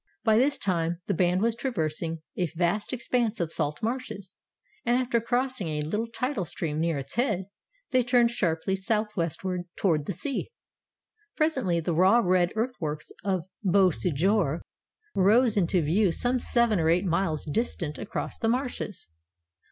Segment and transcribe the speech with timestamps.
[0.23, 4.33] By this time the band was traversing a vast expanse of salt marshes,
[4.83, 7.45] and after crossing a little tidal stream near its head,
[7.91, 10.49] they turned sharply southwestward toward the sea.
[11.37, 14.61] Presently the raw red earthworks of Beauséjour
[15.13, 19.07] rose into view some seven or eight miles distant across the marshes.